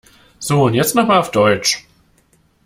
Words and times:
So 0.39 0.63
und 0.63 0.73
jetzt 0.73 0.95
noch 0.95 1.05
mal 1.05 1.19
auf 1.19 1.29
Deutsch. 1.29 1.85